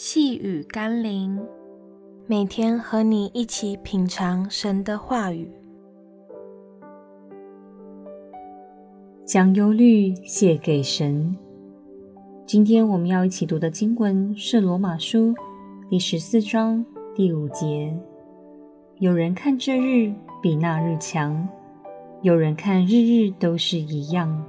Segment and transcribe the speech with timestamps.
[0.00, 1.44] 细雨甘霖，
[2.28, 5.50] 每天和你一起品尝神的话语，
[9.24, 11.36] 将忧虑卸给神。
[12.46, 15.30] 今天我们要一起读的经文是《罗马书》
[15.90, 16.86] 第十四章
[17.16, 17.92] 第五节。
[19.00, 21.48] 有人看这日比那日强，
[22.22, 24.46] 有人看日日都是一样，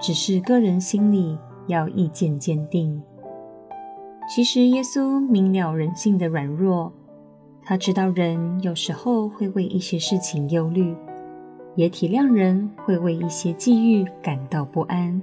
[0.00, 1.36] 只是个人心里
[1.66, 3.02] 要意见坚定。
[4.28, 6.92] 其实耶稣明了人性的软弱，
[7.62, 10.94] 他知道人有时候会为一些事情忧虑，
[11.74, 15.20] 也体谅人会为一些际遇感到不安。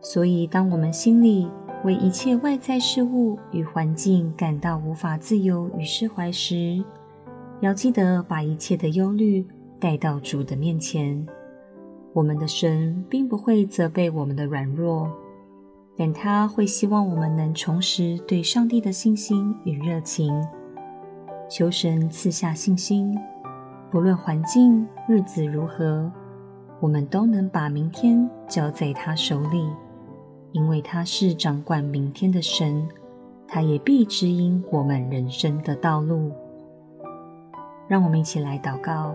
[0.00, 1.50] 所以，当我们心里
[1.84, 6.82] 为一切外在事物与环境感到无法自由与释怀时，
[7.60, 9.44] 要记得把一切的忧虑
[9.80, 11.26] 带到主的面前。
[12.12, 15.10] 我们的神并不会责备我们的软弱。
[16.02, 20.32] 但他会希望我们能重拾对上帝的信心与热情，
[21.46, 23.14] 求神赐下信心，
[23.90, 26.10] 不论环境日子如何，
[26.80, 29.68] 我们都能把明天交在他手里，
[30.52, 32.88] 因为他是掌管明天的神，
[33.46, 36.32] 他也必指引我们人生的道路。
[37.88, 39.14] 让我们一起来祷告：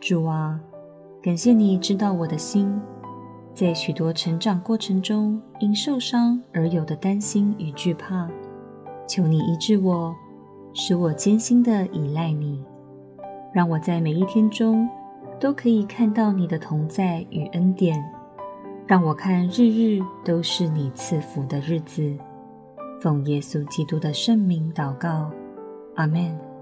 [0.00, 0.58] 主啊，
[1.22, 2.76] 感谢你知道我的心。
[3.56, 8.28] 在许多成长过程中，因受伤而有的担心与惧怕，
[9.08, 10.14] 求你医治我，
[10.74, 12.62] 使我艰辛的依赖你，
[13.54, 14.86] 让我在每一天中
[15.40, 17.98] 都可以看到你的同在与恩典，
[18.86, 22.14] 让我看日日都是你赐福的日子。
[23.00, 25.30] 奉耶稣基督的圣名祷告，
[25.94, 26.55] 阿们。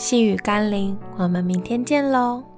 [0.00, 2.49] 细雨甘霖，我们明天见喽。